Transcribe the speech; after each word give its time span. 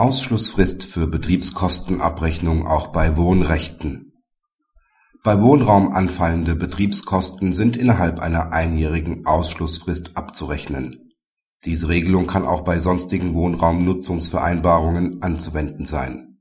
Ausschlussfrist 0.00 0.84
für 0.86 1.06
Betriebskostenabrechnung 1.06 2.66
auch 2.66 2.86
bei 2.86 3.18
Wohnrechten 3.18 4.14
Bei 5.22 5.42
Wohnraum 5.42 5.92
anfallende 5.92 6.56
Betriebskosten 6.56 7.52
sind 7.52 7.76
innerhalb 7.76 8.18
einer 8.18 8.54
einjährigen 8.54 9.26
Ausschlussfrist 9.26 10.16
abzurechnen. 10.16 11.10
Diese 11.66 11.88
Regelung 11.90 12.26
kann 12.26 12.46
auch 12.46 12.62
bei 12.62 12.78
sonstigen 12.78 13.34
Wohnraumnutzungsvereinbarungen 13.34 15.22
anzuwenden 15.22 15.84
sein. 15.84 16.38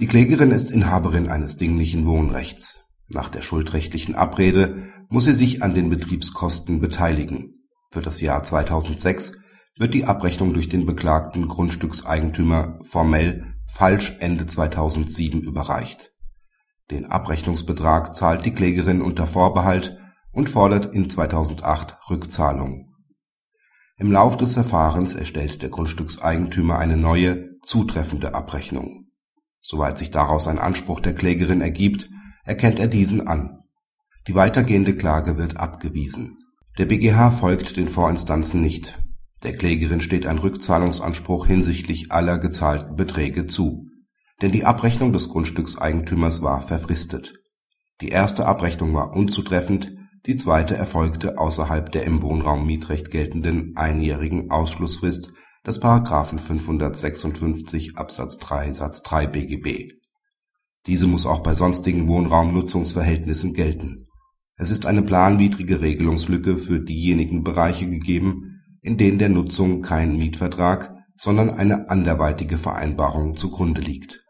Die 0.00 0.06
Klägerin 0.06 0.50
ist 0.50 0.70
Inhaberin 0.70 1.28
eines 1.28 1.58
dinglichen 1.58 2.06
Wohnrechts. 2.06 2.80
Nach 3.08 3.28
der 3.28 3.42
schuldrechtlichen 3.42 4.14
Abrede 4.14 4.88
muss 5.10 5.24
sie 5.24 5.34
sich 5.34 5.62
an 5.62 5.74
den 5.74 5.90
Betriebskosten 5.90 6.80
beteiligen. 6.80 7.68
Für 7.90 8.00
das 8.00 8.22
Jahr 8.22 8.42
2006 8.42 9.34
wird 9.78 9.94
die 9.94 10.04
Abrechnung 10.04 10.52
durch 10.52 10.68
den 10.68 10.86
beklagten 10.86 11.46
Grundstückseigentümer 11.46 12.78
formell 12.82 13.54
falsch 13.66 14.16
Ende 14.18 14.46
2007 14.46 15.40
überreicht. 15.40 16.10
Den 16.90 17.06
Abrechnungsbetrag 17.06 18.16
zahlt 18.16 18.44
die 18.44 18.52
Klägerin 18.52 19.02
unter 19.02 19.26
Vorbehalt 19.26 19.96
und 20.32 20.50
fordert 20.50 20.94
in 20.94 21.08
2008 21.08 21.96
Rückzahlung. 22.10 22.94
Im 23.98 24.10
Lauf 24.10 24.36
des 24.36 24.54
Verfahrens 24.54 25.14
erstellt 25.14 25.62
der 25.62 25.70
Grundstückseigentümer 25.70 26.78
eine 26.78 26.96
neue, 26.96 27.58
zutreffende 27.62 28.34
Abrechnung. 28.34 29.06
Soweit 29.60 29.98
sich 29.98 30.10
daraus 30.10 30.48
ein 30.48 30.58
Anspruch 30.58 31.00
der 31.00 31.14
Klägerin 31.14 31.60
ergibt, 31.60 32.08
erkennt 32.44 32.78
er 32.78 32.86
diesen 32.86 33.26
an. 33.26 33.58
Die 34.26 34.34
weitergehende 34.34 34.96
Klage 34.96 35.36
wird 35.36 35.58
abgewiesen. 35.58 36.38
Der 36.78 36.86
BGH 36.86 37.32
folgt 37.32 37.76
den 37.76 37.88
Vorinstanzen 37.88 38.62
nicht 38.62 38.98
der 39.42 39.52
Klägerin 39.52 40.00
steht 40.00 40.26
ein 40.26 40.38
Rückzahlungsanspruch 40.38 41.46
hinsichtlich 41.46 42.10
aller 42.10 42.38
gezahlten 42.38 42.96
Beträge 42.96 43.46
zu, 43.46 43.86
denn 44.42 44.50
die 44.50 44.64
Abrechnung 44.64 45.12
des 45.12 45.28
Grundstückseigentümers 45.28 46.42
war 46.42 46.60
verfristet. 46.60 47.34
Die 48.00 48.08
erste 48.08 48.46
Abrechnung 48.46 48.94
war 48.94 49.14
unzutreffend, 49.14 49.92
die 50.26 50.36
zweite 50.36 50.76
erfolgte 50.76 51.38
außerhalb 51.38 51.90
der 51.92 52.04
im 52.04 52.22
Wohnraummietrecht 52.22 53.10
geltenden 53.10 53.76
einjährigen 53.76 54.50
Ausschlussfrist 54.50 55.32
des§ 55.66 55.82
556 56.38 57.96
Absatz 57.96 58.38
3 58.38 58.72
Satz 58.72 59.02
3 59.02 59.26
BGB. 59.28 59.92
Diese 60.86 61.06
muss 61.06 61.26
auch 61.26 61.40
bei 61.40 61.54
sonstigen 61.54 62.08
Wohnraumnutzungsverhältnissen 62.08 63.52
gelten. 63.52 64.06
Es 64.56 64.70
ist 64.70 64.86
eine 64.86 65.02
planwidrige 65.02 65.80
Regelungslücke 65.80 66.58
für 66.58 66.80
diejenigen 66.80 67.44
Bereiche 67.44 67.88
gegeben 67.88 68.47
in 68.82 68.96
denen 68.96 69.18
der 69.18 69.28
Nutzung 69.28 69.82
kein 69.82 70.16
Mietvertrag, 70.16 70.94
sondern 71.16 71.50
eine 71.50 71.90
anderweitige 71.90 72.58
Vereinbarung 72.58 73.36
zugrunde 73.36 73.80
liegt. 73.80 74.24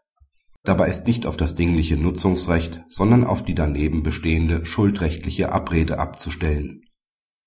Dabei 0.63 0.89
ist 0.89 1.07
nicht 1.07 1.25
auf 1.25 1.37
das 1.37 1.55
dingliche 1.55 1.97
Nutzungsrecht, 1.97 2.83
sondern 2.89 3.23
auf 3.23 3.43
die 3.43 3.55
daneben 3.55 4.03
bestehende 4.03 4.65
schuldrechtliche 4.65 5.51
Abrede 5.51 5.99
abzustellen. 5.99 6.81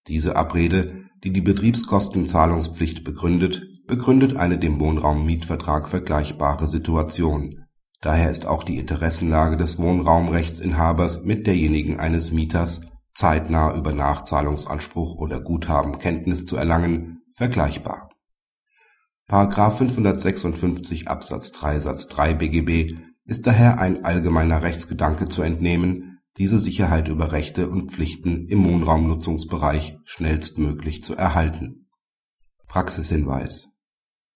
Diese 0.08 0.36
Abrede, 0.36 1.04
die 1.22 1.32
die 1.32 1.42
Betriebskostenzahlungspflicht 1.42 3.04
begründet, 3.04 3.62
begründet 3.86 4.36
eine 4.36 4.58
dem 4.58 4.80
Wohnraummietvertrag 4.80 5.88
vergleichbare 5.88 6.66
Situation. 6.66 7.64
Daher 8.00 8.30
ist 8.30 8.46
auch 8.46 8.64
die 8.64 8.78
Interessenlage 8.78 9.56
des 9.56 9.78
Wohnraumrechtsinhabers 9.78 11.22
mit 11.22 11.46
derjenigen 11.46 12.00
eines 12.00 12.32
Mieters 12.32 12.80
zeitnah 13.22 13.72
über 13.76 13.92
Nachzahlungsanspruch 13.92 15.14
oder 15.14 15.38
Guthaben 15.38 15.98
Kenntnis 15.98 16.44
zu 16.44 16.56
erlangen, 16.56 17.22
vergleichbar.§ 17.34 18.10
556 19.70 21.06
Absatz 21.06 21.52
3 21.52 21.78
Satz 21.78 22.08
3 22.08 22.34
BGB 22.34 22.98
ist 23.24 23.46
daher 23.46 23.78
ein 23.78 24.04
allgemeiner 24.04 24.64
Rechtsgedanke 24.64 25.28
zu 25.28 25.42
entnehmen, 25.42 26.18
diese 26.36 26.58
Sicherheit 26.58 27.06
über 27.06 27.30
Rechte 27.30 27.68
und 27.68 27.92
Pflichten 27.92 28.48
im 28.48 28.64
Wohnraumnutzungsbereich 28.64 29.98
schnellstmöglich 30.04 31.04
zu 31.04 31.14
erhalten. 31.14 31.88
Praxishinweis 32.66 33.68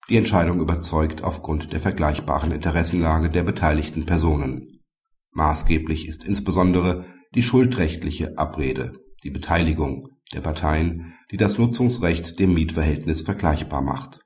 Die 0.09 0.16
Entscheidung 0.16 0.61
überzeugt 0.61 1.25
aufgrund 1.25 1.72
der 1.72 1.81
vergleichbaren 1.81 2.53
Interessenlage 2.53 3.31
der 3.31 3.43
beteiligten 3.43 4.06
Personen. 4.06 4.78
Maßgeblich 5.32 6.06
ist 6.06 6.22
insbesondere 6.22 7.05
die 7.37 7.43
schuldrechtliche 7.43 8.39
Abrede, 8.39 8.95
die 9.23 9.31
Beteiligung 9.31 10.09
der 10.33 10.41
Parteien, 10.41 11.13
die 11.31 11.37
das 11.37 11.59
Nutzungsrecht 11.59 12.39
dem 12.39 12.55
Mietverhältnis 12.55 13.23
vergleichbar 13.23 13.83
macht 13.83 14.21